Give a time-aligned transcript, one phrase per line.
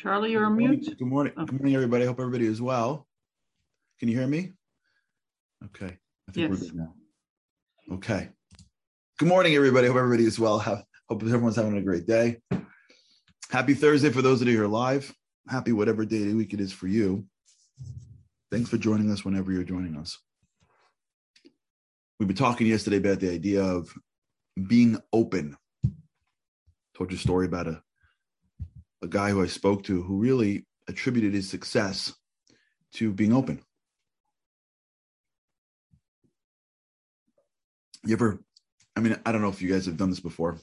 [0.00, 0.86] Charlie, you're on mute.
[0.98, 1.34] Good morning.
[1.36, 2.04] Good morning, everybody.
[2.04, 3.06] I Hope everybody is well.
[3.98, 4.52] Can you hear me?
[5.66, 5.98] Okay.
[6.26, 6.70] I think we're Yes.
[6.70, 6.94] good now.
[7.92, 8.30] Okay.
[9.18, 9.88] Good morning, everybody.
[9.88, 10.58] Hope everybody is well.
[10.58, 12.40] Have, hope everyone's having a great day.
[13.50, 15.14] Happy Thursday for those of you who are live.
[15.48, 17.26] Happy whatever day of the week it is for you.
[18.50, 20.18] Thanks for joining us whenever you're joining us.
[22.18, 23.92] We've been talking yesterday about the idea of
[24.66, 25.58] being open.
[26.96, 27.82] Told you a story about a
[29.02, 32.12] a guy who I spoke to who really attributed his success
[32.94, 33.62] to being open.
[38.04, 38.40] You ever,
[38.96, 40.58] I mean, I don't know if you guys have done this before.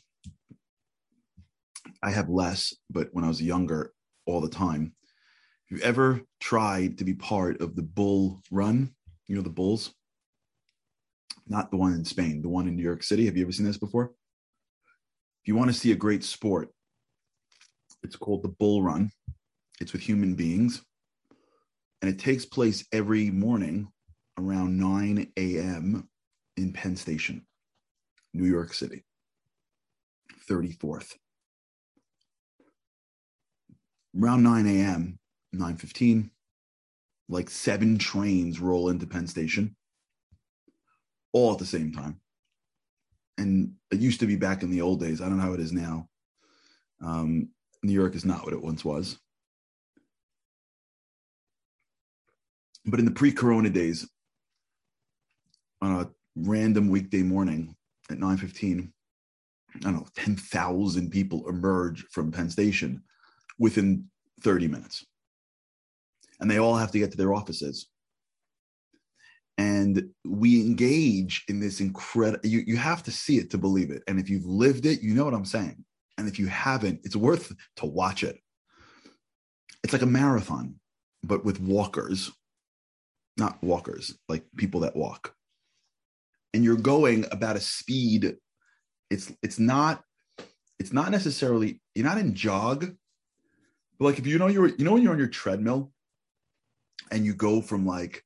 [2.01, 3.93] I have less, but when I was younger,
[4.27, 4.93] all the time.
[5.69, 8.93] Have you ever tried to be part of the bull run?
[9.27, 9.93] You know, the bulls?
[11.47, 13.25] Not the one in Spain, the one in New York City.
[13.25, 14.11] Have you ever seen this before?
[15.41, 16.69] If you want to see a great sport,
[18.07, 19.11] it's called the Bull Run.
[19.81, 20.81] It's with human beings.
[22.01, 23.89] And it takes place every morning
[24.39, 26.07] around 9 a.m.
[26.55, 27.45] in Penn Station,
[28.33, 29.03] New York City,
[30.49, 31.15] 34th.
[34.17, 35.19] Around 9 a.m.,
[35.53, 36.29] 9:15,
[37.27, 39.75] like seven trains roll into Penn Station,
[41.33, 42.21] all at the same time.
[43.37, 45.19] And it used to be back in the old days.
[45.19, 46.07] I don't know how it is now.
[47.01, 47.49] Um,
[47.87, 49.17] New York is not what it once was.
[52.85, 54.07] But in the pre corona days,
[55.81, 57.75] on a random weekday morning
[58.09, 58.91] at 9:15,
[59.75, 63.03] I don't know, 10,000 people emerge from Penn Station
[63.57, 64.05] within
[64.41, 65.05] 30 minutes.
[66.39, 67.87] And they all have to get to their offices.
[69.57, 74.03] And we engage in this incredible, you, you have to see it to believe it.
[74.07, 75.83] And if you've lived it, you know what I'm saying.
[76.17, 78.37] And if you haven't, it's worth to watch it.
[79.83, 80.75] It's like a marathon,
[81.23, 82.31] but with walkers,
[83.37, 85.33] not walkers, like people that walk.
[86.53, 88.35] And you're going about a speed.
[89.09, 90.03] It's it's not
[90.79, 92.95] it's not necessarily you're not in jog,
[93.99, 95.91] but like if you know you're you know when you're on your treadmill
[97.11, 98.23] and you go from like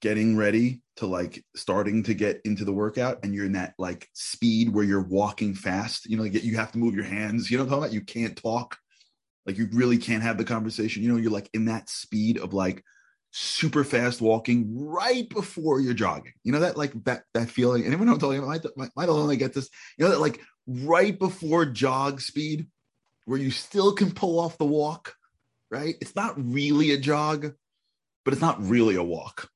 [0.00, 4.08] getting ready to like starting to get into the workout and you're in that like
[4.12, 7.56] speed where you're walking fast you know like you have to move your hands you
[7.56, 7.94] know what i'm talking about?
[7.94, 8.78] You can't talk.
[9.46, 11.02] Like you really can't have the conversation.
[11.02, 12.84] You know you're like in that speed of like
[13.32, 16.34] super fast walking right before you're jogging.
[16.44, 17.84] You know that like that that feeling?
[17.84, 18.90] Anyone know i'm talking about?
[18.96, 19.68] Might only get this.
[19.98, 22.66] You know that like right before jog speed
[23.24, 25.14] where you still can pull off the walk
[25.70, 25.94] right?
[26.00, 27.52] It's not really a jog
[28.24, 29.48] but it's not really a walk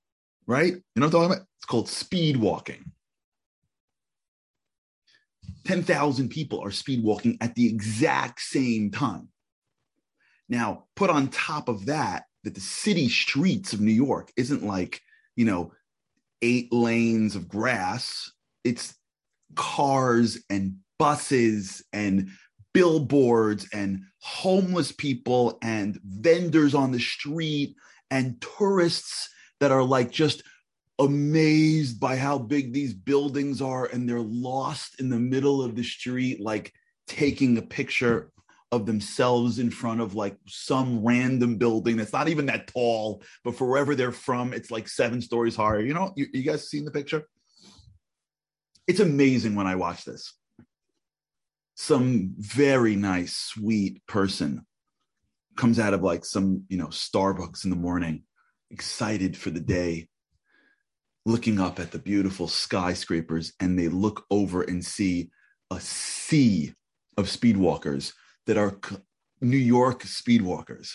[0.47, 0.73] right?
[0.73, 1.47] You know what I'm talking about?
[1.59, 2.93] It's called speed walking.
[5.65, 9.29] 10,000 people are speed walking at the exact same time.
[10.49, 15.01] Now, put on top of that, that the city streets of New York isn't like,
[15.37, 15.73] you know,
[16.43, 18.31] eight lanes of grass,
[18.63, 18.95] it's
[19.55, 22.29] cars and buses and
[22.75, 27.77] billboards and homeless people and vendors on the street
[28.11, 29.31] and tourists
[29.65, 30.43] that are like just
[30.99, 35.83] amazed by how big these buildings are and they're lost in the middle of the
[35.83, 36.71] street like
[37.07, 38.31] taking a picture
[38.73, 43.57] of themselves in front of like some random building that's not even that tall but
[43.57, 45.81] for wherever they're from it's like seven stories higher.
[45.81, 47.25] You know you, you guys seen the picture?
[48.87, 50.35] It's amazing when i watch this.
[51.75, 54.67] Some very nice sweet person
[55.57, 58.25] comes out of like some you know starbucks in the morning
[58.75, 60.09] excited for the day,
[61.25, 65.31] looking up at the beautiful skyscrapers, and they look over and see
[65.71, 66.75] a sea
[67.17, 68.13] of speedwalkers
[68.47, 68.77] that are
[69.41, 70.95] New York speedwalkers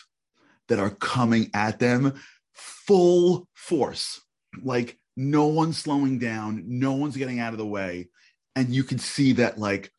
[0.68, 2.20] that are coming at them
[2.54, 4.22] full force.
[4.62, 8.10] Like no one's slowing down, no one's getting out of the way.
[8.56, 9.90] And you can see that, like,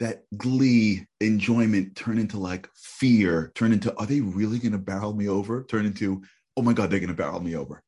[0.00, 5.14] that glee enjoyment turn into like fear, turn into, are they really going to barrel
[5.14, 5.62] me over?
[5.62, 6.22] Turn into,
[6.56, 7.82] oh my God, they're going to barrel me over.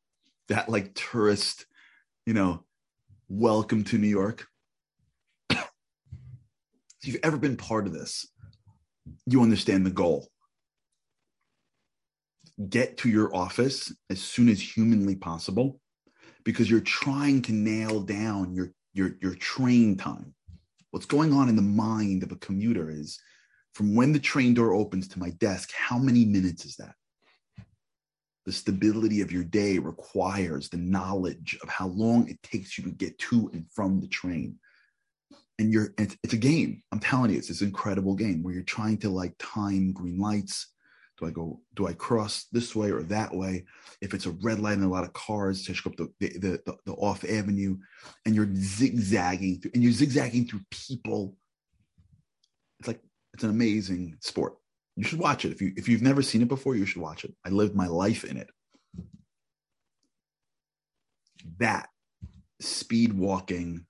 [0.47, 1.65] That like tourist,
[2.25, 2.63] you know,
[3.27, 4.47] welcome to New York.
[5.49, 5.67] if
[7.03, 8.27] you've ever been part of this,
[9.25, 10.27] you understand the goal.
[12.69, 15.79] Get to your office as soon as humanly possible
[16.43, 20.33] because you're trying to nail down your, your, your train time.
[20.91, 23.19] What's going on in the mind of a commuter is
[23.73, 26.95] from when the train door opens to my desk, how many minutes is that?
[28.49, 32.89] The stability of your day requires the knowledge of how long it takes you to
[32.89, 34.55] get to and from the train
[35.59, 38.63] and you're it's, it's a game i'm telling you it's this incredible game where you're
[38.63, 40.73] trying to like time green lights
[41.19, 41.59] Do I go?
[41.75, 43.65] Do I cross this way or that way?
[43.99, 46.77] If it's a red light and a lot of cars, to up the the, the,
[46.85, 47.77] the off avenue,
[48.25, 51.35] and you're zigzagging through, and you're zigzagging through people.
[52.79, 53.01] It's like
[53.33, 54.53] it's an amazing sport.
[54.99, 56.75] You should watch it if you if you've never seen it before.
[56.75, 57.33] You should watch it.
[57.45, 58.49] I lived my life in it.
[61.57, 61.87] That
[62.59, 63.85] speed walking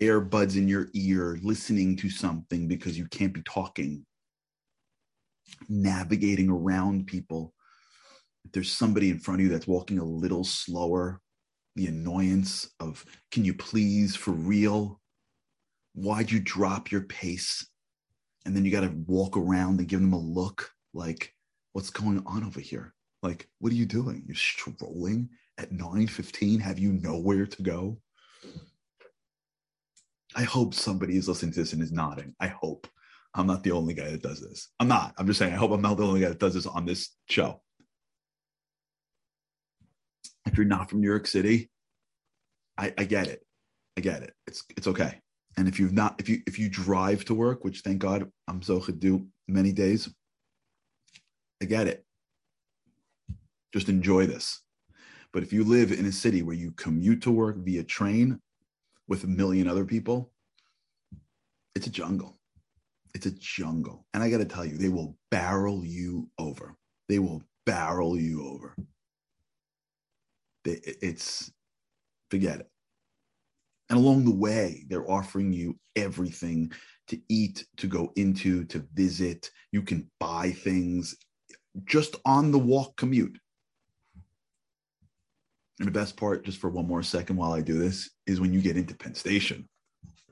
[0.00, 4.06] earbuds in your ear, listening to something because you can't be talking,
[5.68, 7.52] navigating around people.
[8.46, 11.20] If there's somebody in front of you that's walking a little slower,
[11.76, 15.02] the annoyance of, can you please, for real?
[15.92, 17.66] Why'd you drop your pace?
[18.44, 21.34] And then you got to walk around and give them a look like,
[21.72, 22.94] what's going on over here?
[23.22, 24.22] Like, what are you doing?
[24.26, 26.60] You're strolling at 9:15.
[26.60, 27.98] Have you nowhere to go?
[30.36, 32.34] I hope somebody is listening to this and is nodding.
[32.40, 32.86] I hope.
[33.34, 34.68] I'm not the only guy that does this.
[34.80, 35.14] I'm not.
[35.18, 37.10] I'm just saying, I hope I'm not the only guy that does this on this
[37.28, 37.60] show.
[40.46, 41.70] If you're not from New York City,
[42.76, 43.44] I, I get it.
[43.96, 44.32] I get it.
[44.46, 45.20] It's it's okay.
[45.56, 48.62] And if you've not, if you if you drive to work, which thank God I'm
[48.62, 50.08] so could do many days,
[51.60, 52.04] I get it.
[53.72, 54.60] Just enjoy this.
[55.32, 58.40] But if you live in a city where you commute to work via train,
[59.08, 60.30] with a million other people,
[61.74, 62.38] it's a jungle.
[63.14, 64.06] It's a jungle.
[64.12, 66.76] And I got to tell you, they will barrel you over.
[67.08, 68.76] They will barrel you over.
[70.64, 71.50] They, it's,
[72.30, 72.70] forget it.
[73.90, 76.72] And along the way, they're offering you everything
[77.08, 79.50] to eat, to go into, to visit.
[79.72, 81.16] You can buy things
[81.86, 83.38] just on the walk commute.
[85.78, 88.52] And the best part, just for one more second while I do this, is when
[88.52, 89.68] you get into Penn Station.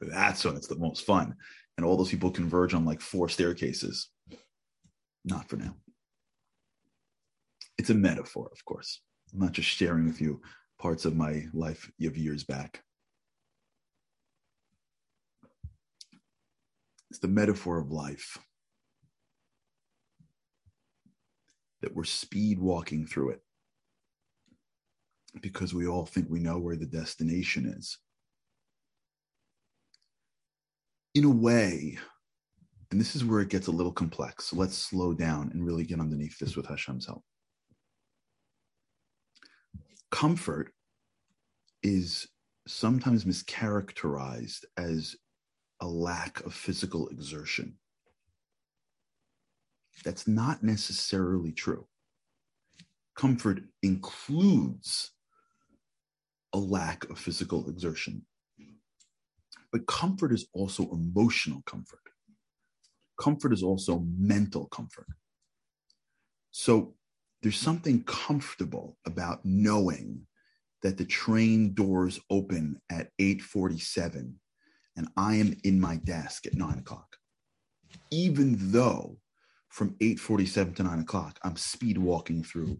[0.01, 1.35] That's when it's the most fun.
[1.77, 4.09] And all those people converge on like four staircases.
[5.25, 5.77] Not for now.
[7.79, 9.01] It's a metaphor, of course.
[9.33, 10.41] I'm not just sharing with you
[10.79, 12.83] parts of my life of years back.
[17.11, 18.39] It's the metaphor of life
[21.83, 23.43] that we're speed walking through it
[25.41, 27.99] because we all think we know where the destination is.
[31.15, 31.99] In a way,
[32.91, 34.47] and this is where it gets a little complex.
[34.47, 37.23] So let's slow down and really get underneath this with Hashem's help.
[40.11, 40.73] Comfort
[41.83, 42.29] is
[42.67, 45.17] sometimes mischaracterized as
[45.81, 47.79] a lack of physical exertion.
[50.05, 51.87] That's not necessarily true.
[53.17, 55.13] Comfort includes
[56.53, 58.27] a lack of physical exertion.
[59.73, 62.01] But comfort is also emotional comfort.
[63.19, 65.07] Comfort is also mental comfort.
[66.51, 66.95] So
[67.43, 70.27] there's something comfortable about knowing
[70.83, 74.35] that the train doors open at 8:47
[74.97, 77.17] and I am in my desk at nine o'clock.
[78.11, 79.19] Even though
[79.69, 82.79] from 8:47 to 9 o'clock, I'm speed walking through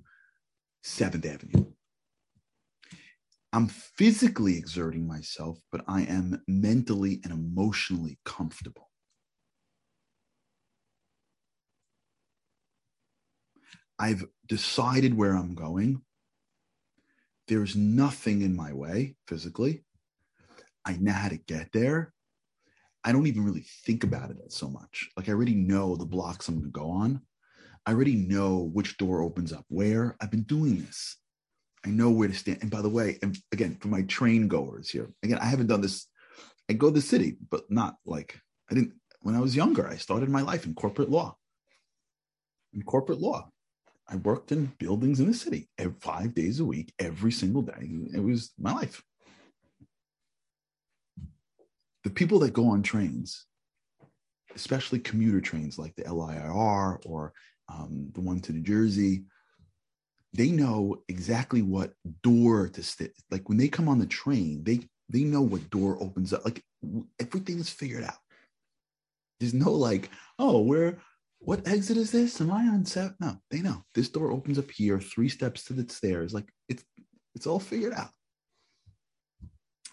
[0.83, 1.73] 7th Avenue.
[3.53, 8.91] I'm physically exerting myself, but I am mentally and emotionally comfortable.
[13.99, 16.03] I've decided where I'm going.
[17.49, 19.86] There's nothing in my way physically.
[20.87, 22.15] I know how to get there.
[23.05, 25.09] I don't even really think about it so much.
[25.17, 27.21] Like I already know the blocks I'm going to go on.
[27.85, 30.17] I already know which door opens up where.
[30.21, 31.17] I've been doing this.
[31.85, 32.59] I know where to stand.
[32.63, 35.83] And by the way, and again, for my train goers here, again, I haven't done
[35.83, 36.07] this.
[36.69, 38.41] I go to the city, but not like
[38.71, 39.87] I didn't when I was younger.
[39.87, 41.37] I started my life in corporate law.
[42.75, 43.51] In corporate law,
[44.09, 45.69] I worked in buildings in the city
[46.01, 47.89] five days a week, every single day.
[48.15, 49.03] It was my life.
[52.07, 53.47] The people that go on trains,
[54.55, 57.33] especially commuter trains like the LIRR or
[57.69, 59.25] um, the one to New Jersey,
[60.33, 63.13] they know exactly what door to stick.
[63.33, 66.45] Like when they come on the train, they they know what door opens up.
[66.45, 66.63] Like
[67.19, 68.21] everything is figured out.
[69.41, 70.09] There's no like,
[70.39, 70.99] oh, where
[71.41, 72.41] what exit is this?
[72.41, 73.15] Am I on set?
[73.19, 76.33] No, they know this door opens up here, three steps to the stairs.
[76.33, 76.85] Like it's
[77.35, 78.11] it's all figured out.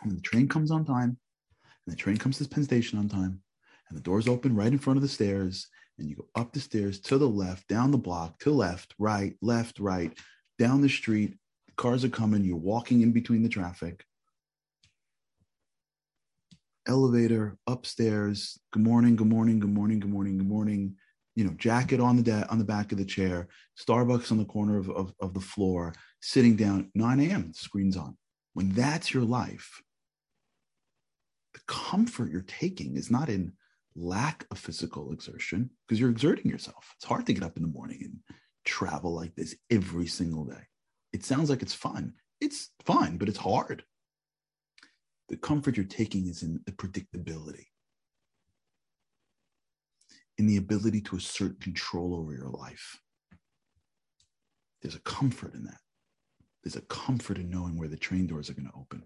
[0.04, 1.18] And the train comes on time,
[1.86, 3.42] and the train comes to Penn Station on time,
[3.90, 6.60] and the doors open right in front of the stairs, and you go up the
[6.60, 10.18] stairs to the left, down the block, to left, right, left, right,
[10.58, 11.38] down the street.
[11.76, 12.44] Cars are coming.
[12.44, 14.06] You're walking in between the traffic.
[16.88, 18.60] Elevator upstairs.
[18.72, 19.16] Good morning.
[19.16, 19.60] Good morning.
[19.60, 20.00] Good morning.
[20.00, 20.38] Good morning.
[20.38, 20.96] Good morning.
[21.36, 23.48] you know, jacket on the da- on the back of the chair,
[23.80, 28.18] Starbucks on the corner of, of, of the floor, sitting down, 9 a.m., screen's on.
[28.54, 29.83] When that's your life, the
[31.68, 33.54] comfort you're taking is not in
[33.96, 36.94] lack of physical exertion because you're exerting yourself.
[36.96, 38.20] It's hard to get up in the morning and
[38.66, 40.64] travel like this every single day.
[41.12, 42.14] It sounds like it's fun.
[42.42, 43.84] It's fun, but it's hard.
[45.30, 47.68] The comfort you're taking is in the predictability,
[50.38, 53.00] in the ability to assert control over your life.
[54.82, 55.80] There's a comfort in that.
[56.64, 59.04] There's a comfort in knowing where the train doors are going to open.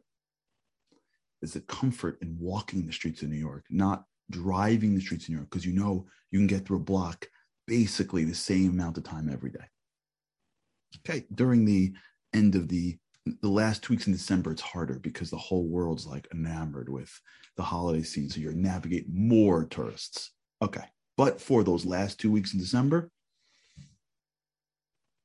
[1.42, 5.30] There's the comfort in walking the streets of New York, not driving the streets of
[5.30, 7.28] New York, because you know you can get through a block
[7.68, 9.66] basically the same amount of time every day.
[11.00, 11.94] Okay, during the
[12.34, 12.98] end of the
[13.42, 17.12] the last two weeks in December, it's harder because the whole world's like enamored with
[17.58, 18.30] the holiday season.
[18.30, 20.32] So you're navigating more tourists.
[20.62, 20.84] Okay.
[21.18, 23.10] But for those last two weeks in December,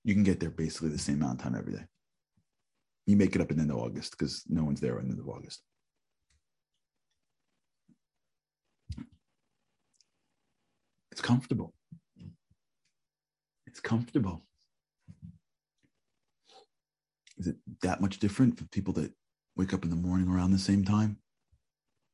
[0.05, 1.85] you can get there basically the same amount of time every day.
[3.07, 5.13] You make it up in the end of August because no one's there in the
[5.13, 5.63] end of August.
[11.23, 11.73] It's comfortable.
[13.65, 14.43] It's comfortable.
[17.39, 19.13] Is it that much different for people that
[19.55, 21.19] wake up in the morning around the same time,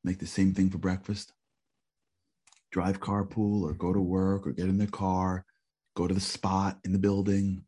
[0.05, 1.33] make the same thing for breakfast,
[2.71, 5.47] drive carpool or go to work or get in their car,
[5.97, 7.65] go to the spot in the building,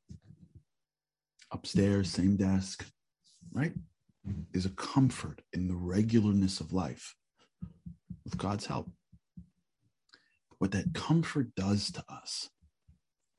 [1.52, 2.84] upstairs, same desk,
[3.54, 3.72] right?
[4.52, 7.14] There's a comfort in the regularness of life
[8.24, 8.90] with God's help.
[10.60, 12.50] What that comfort does to us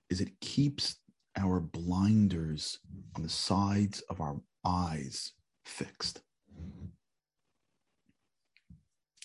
[0.10, 0.98] is it keeps
[1.38, 2.80] our blinders
[3.16, 6.22] on the sides of our eyes fixed.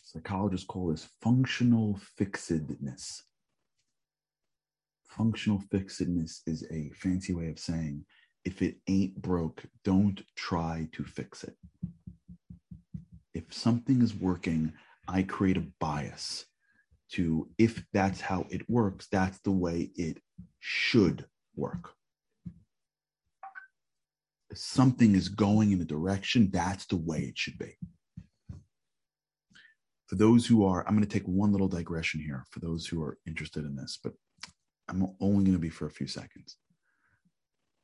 [0.04, 3.22] Psychologists call this functional fixedness.
[5.08, 8.04] Functional fixedness is a fancy way of saying
[8.44, 11.56] if it ain't broke, don't try to fix it.
[13.32, 14.74] If something is working,
[15.08, 16.44] I create a bias
[17.12, 20.18] to if that's how it works, that's the way it
[20.60, 21.96] should work
[24.56, 27.76] something is going in a direction, that's the way it should be.
[30.08, 33.02] For those who are, I'm going to take one little digression here for those who
[33.02, 34.12] are interested in this, but
[34.88, 36.56] I'm only going to be for a few seconds.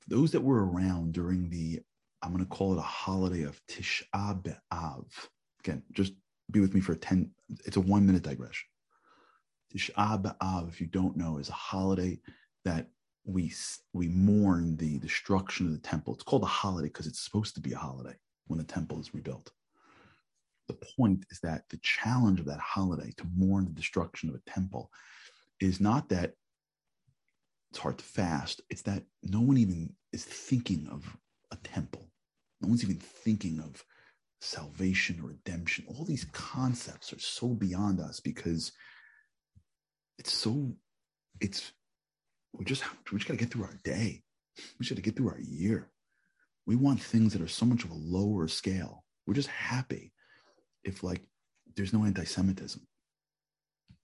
[0.01, 1.81] For those that were around during the,
[2.23, 5.07] I'm going to call it a holiday of Tisha B'Av.
[5.61, 6.13] Again, just
[6.51, 7.31] be with me for 10,
[7.65, 8.67] it's a one minute digression.
[9.73, 12.19] Tisha B'Av, if you don't know, is a holiday
[12.65, 12.89] that
[13.25, 13.53] we
[13.93, 16.15] we mourn the destruction of the temple.
[16.15, 19.15] It's called a holiday because it's supposed to be a holiday when the temple is
[19.15, 19.51] rebuilt.
[20.69, 24.51] The point is that the challenge of that holiday to mourn the destruction of a
[24.51, 24.91] temple
[25.61, 26.33] is not that
[27.71, 31.17] it's hard to fast, it's that no one even is thinking of
[31.51, 32.09] a temple.
[32.61, 33.83] No one's even thinking of
[34.41, 35.85] salvation or redemption.
[35.89, 38.73] All these concepts are so beyond us because
[40.23, 40.73] it's so
[41.41, 41.73] it's
[42.53, 44.23] we just we just got to get through our day.
[44.79, 45.91] We should get through our year.
[46.65, 49.05] We want things that are so much of a lower scale.
[49.27, 50.13] We're just happy
[50.85, 51.23] if like
[51.75, 52.81] there's no anti-Semitism.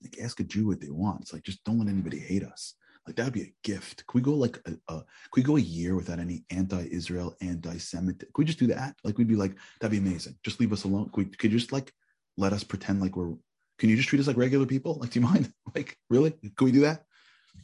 [0.02, 1.20] Like ask a Jew what they want.
[1.20, 2.74] It's like just don't let anybody hate us.
[3.06, 4.04] Like that'd be a gift.
[4.08, 8.32] Could we go like a, a could we go a year without any anti-Israel, anti-Semitic?
[8.32, 8.96] Could we just do that?
[9.04, 10.36] Like we'd be like, that'd be amazing.
[10.42, 11.10] Just leave us alone.
[11.12, 11.92] Could, we, could you just like
[12.36, 13.34] let us pretend like we're
[13.78, 14.98] can you just treat us like regular people?
[15.00, 15.52] Like, do you mind?
[15.74, 16.30] Like, really?
[16.56, 17.04] Can we do that?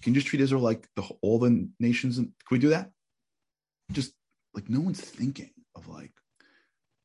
[0.03, 2.19] Can you just treat Israel like the, all the nations?
[2.19, 2.91] can we do that?
[3.93, 4.13] Just
[4.53, 6.13] like no one's thinking of like,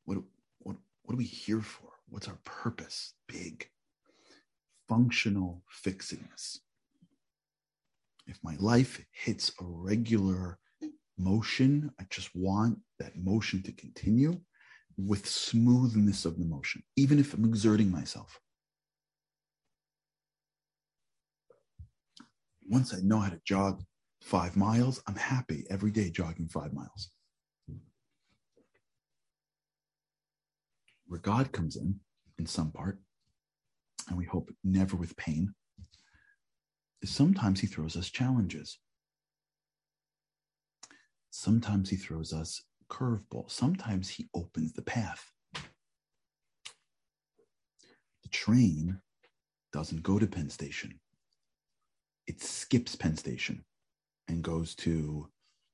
[0.04, 0.18] what,
[0.60, 1.90] what, what are we here for?
[2.10, 3.14] What's our purpose?
[3.30, 3.70] Big,
[4.90, 6.60] functional fixedness.
[8.28, 10.60] If my life hits a regular
[11.18, 14.42] motion, I just want that motion to continue
[14.98, 18.40] with smoothness of the motion, even if I'm exerting myself.
[22.70, 23.84] Once I know how to jog
[24.22, 27.10] five miles, I'm happy every day jogging five miles.
[31.08, 32.00] Where God comes in,
[32.38, 33.00] in some part,
[34.08, 35.54] and we hope never with pain,
[37.04, 38.78] sometimes He throws us challenges.
[41.32, 43.50] Sometimes He throws us curveball.
[43.50, 45.32] Sometimes He opens the path.
[48.22, 49.00] The train
[49.74, 51.00] doesn't go to Penn Station
[52.30, 53.66] it skips Penn Station
[54.28, 55.28] and goes to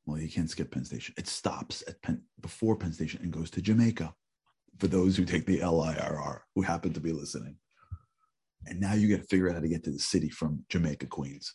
[0.07, 1.15] well, you can't skip Penn Station.
[1.17, 4.13] It stops at Penn before Penn Station and goes to Jamaica.
[4.79, 7.57] For those who take the LIRR who happen to be listening.
[8.67, 11.07] And now you got to figure out how to get to the city from Jamaica,
[11.07, 11.53] Queens.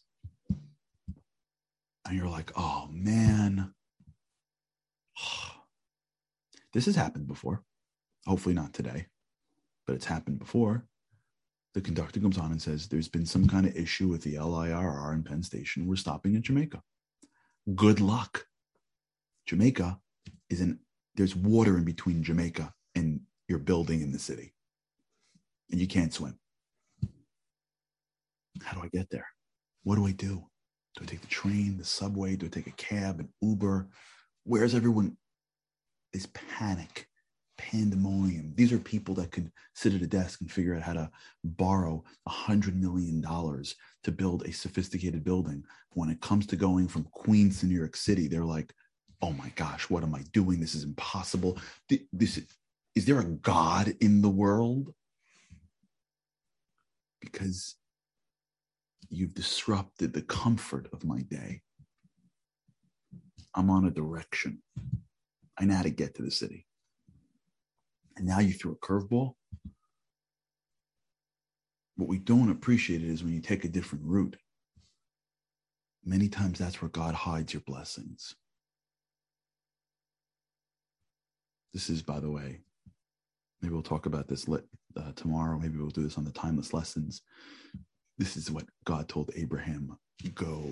[0.48, 3.72] and you're like, oh man,
[6.72, 7.62] this has happened before.
[8.26, 9.06] Hopefully not today,
[9.86, 10.86] but it's happened before.
[11.74, 15.14] The conductor comes on and says, There's been some kind of issue with the LIRR
[15.14, 15.86] in Penn Station.
[15.86, 16.82] We're stopping in Jamaica.
[17.74, 18.46] Good luck.
[19.46, 19.98] Jamaica
[20.48, 20.78] is in,
[21.14, 24.54] there's water in between Jamaica and your building in the city,
[25.70, 26.38] and you can't swim.
[28.62, 29.26] How do I get there?
[29.84, 30.44] What do I do?
[30.96, 32.36] Do I take the train, the subway?
[32.36, 33.88] Do I take a cab, an Uber?
[34.44, 35.16] Where's everyone?
[36.12, 37.06] This panic,
[37.60, 38.52] pandemonium.
[38.56, 41.10] These are people that could sit at a desk and figure out how to
[41.44, 45.64] borrow a hundred million dollars to build a sophisticated building.
[45.90, 48.74] When it comes to going from Queens to New York City, they're like,
[49.22, 50.60] "Oh my gosh, what am I doing?
[50.60, 51.58] This is impossible.
[52.12, 52.40] This
[52.94, 54.94] is there a God in the world?"
[57.20, 57.76] Because
[59.12, 61.62] You've disrupted the comfort of my day.
[63.56, 64.62] I'm on a direction.
[65.58, 66.66] I know how to get to the city.
[68.20, 69.32] And now you threw a curveball.
[71.96, 74.36] What we don't appreciate is when you take a different route.
[76.04, 78.36] Many times that's where God hides your blessings.
[81.72, 82.60] This is, by the way,
[83.62, 85.58] maybe we'll talk about this uh, tomorrow.
[85.58, 87.22] Maybe we'll do this on the timeless lessons.
[88.18, 89.96] This is what God told Abraham
[90.34, 90.62] go.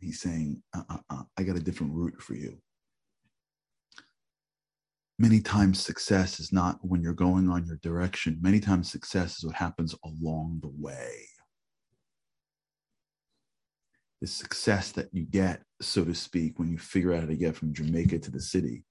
[0.00, 2.56] He's saying, uh, uh, uh, I got a different route for you.
[5.18, 8.38] Many times, success is not when you're going on your direction.
[8.40, 11.26] Many times, success is what happens along the way.
[14.20, 17.54] The success that you get, so to speak, when you figure out how to get
[17.54, 18.84] from Jamaica to the city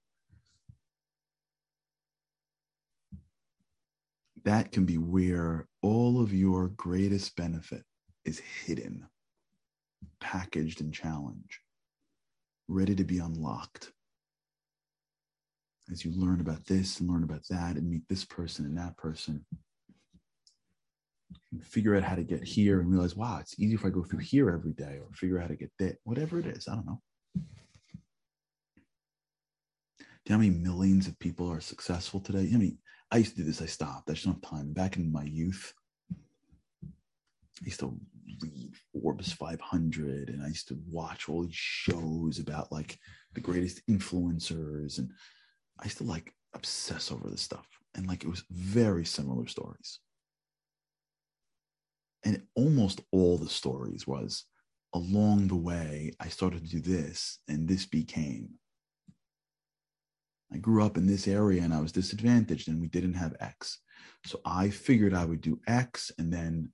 [4.44, 7.82] that can be where all of your greatest benefit
[8.24, 9.06] is hidden,
[10.20, 11.58] packaged and challenged,
[12.68, 13.90] ready to be unlocked.
[15.92, 18.96] As you learn about this and learn about that and meet this person and that
[18.96, 19.44] person,
[21.52, 24.02] and figure out how to get here and realize, wow, it's easy if I go
[24.02, 26.68] through here every day or figure out how to get there, whatever it is.
[26.68, 27.00] I don't know.
[30.24, 32.50] Do you know how many millions of people are successful today?
[32.52, 32.78] I mean,
[33.10, 33.60] I used to do this.
[33.60, 34.08] I stopped.
[34.08, 34.72] I just don't have time.
[34.72, 35.74] Back in my youth,
[36.82, 37.94] I used to
[38.40, 42.98] read Forbes 500 and I used to watch all these shows about like
[43.34, 44.98] the greatest influencers.
[44.98, 45.10] And
[45.80, 47.66] I used to like obsess over this stuff.
[47.94, 50.00] And like it was very similar stories.
[52.24, 54.44] And almost all the stories was
[54.94, 58.50] along the way, I started to do this and this became
[60.52, 63.80] I grew up in this area and I was disadvantaged and we didn't have X.
[64.24, 66.70] So I figured I would do X and then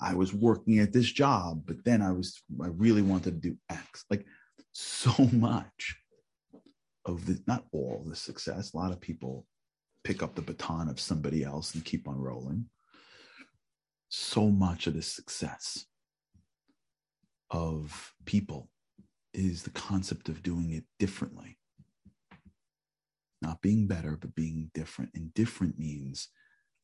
[0.00, 3.56] I was working at this job, but then I was, I really wanted to do
[3.68, 4.06] X.
[4.08, 4.24] Like
[4.72, 5.96] so much
[7.10, 8.72] of the, not all the success.
[8.72, 9.46] A lot of people
[10.04, 12.66] pick up the baton of somebody else and keep on rolling.
[14.08, 15.86] So much of the success
[17.50, 18.70] of people
[19.32, 21.58] is the concept of doing it differently
[23.42, 25.10] not being better, but being different.
[25.14, 26.28] And different means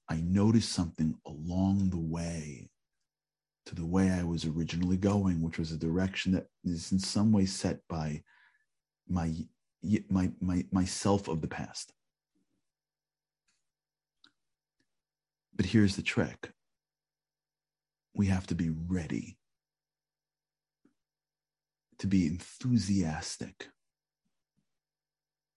[0.09, 2.71] I noticed something along the way
[3.67, 7.33] to the way I was originally going, which was a direction that is in some
[7.33, 8.23] way set by
[9.09, 9.33] my
[10.09, 11.93] my my myself of the past.
[15.55, 16.51] But here's the trick.
[18.15, 19.39] We have to be ready
[21.99, 23.69] to be enthusiastic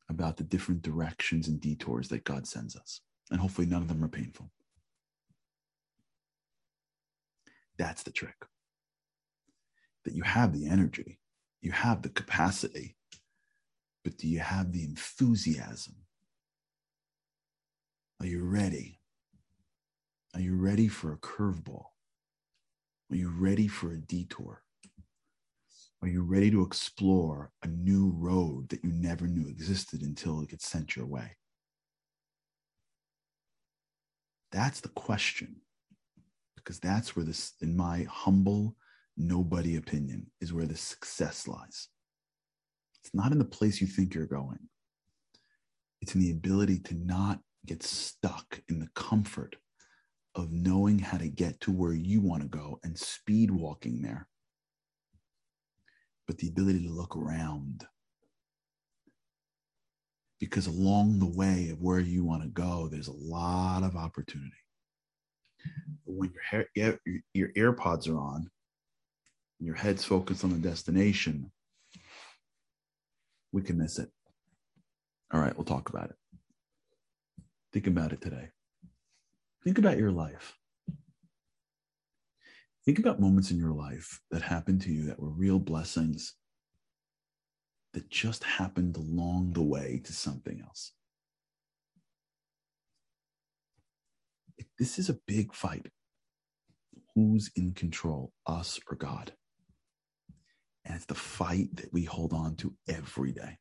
[0.10, 3.02] about the different directions and detours that God sends us.
[3.30, 4.50] And hopefully, none of them are painful.
[7.78, 8.36] That's the trick.
[10.06, 11.20] That you have the energy,
[11.62, 12.96] you have the capacity,
[14.04, 15.96] but do you have the enthusiasm?
[18.20, 19.00] Are you ready?
[20.34, 21.86] Are you ready for a curveball?
[23.12, 24.64] Are you ready for a detour?
[26.02, 30.50] Are you ready to explore a new road that you never knew existed until it
[30.50, 31.36] gets sent your way?
[34.52, 35.58] That's the question.
[36.56, 38.76] Because that's where this, in my humble,
[39.18, 41.90] nobody opinion, is where the success lies.
[43.04, 44.60] It's not in the place you think you're going,
[46.02, 49.56] it's in the ability to not get stuck in the comfort
[50.36, 54.28] of knowing how to get to where you want to go and speed walking there
[56.30, 57.88] but the ability to look around.
[60.40, 64.52] Because along the way of where you want to go, there's a lot of opportunity.
[66.06, 68.48] When your, hair, your, your AirPods are on
[69.60, 71.52] your head's focused on the destination,
[73.52, 74.10] we can miss it.
[75.34, 76.16] All right, we'll talk about it.
[77.72, 78.50] Think about it today.
[79.64, 80.56] Think about your life.
[82.86, 86.34] Think about moments in your life that happened to you that were real blessings
[87.94, 90.94] that just happened along the way to something else.
[94.78, 95.88] This is a big fight.
[97.16, 99.34] Who's in control, us or God?
[100.90, 103.60] And it's the fight that we hold on to every day.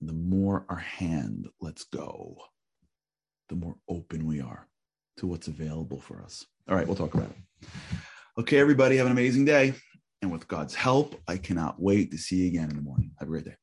[0.00, 2.36] the more our hand lets go,
[3.48, 4.68] the more open we are
[5.16, 6.46] to what's available for us.
[6.68, 7.68] All right, we'll talk about it.
[8.38, 9.74] Okay, everybody, have an amazing day.
[10.22, 13.10] And with God's help, I cannot wait to see you again in the morning.
[13.18, 13.56] Have a great day.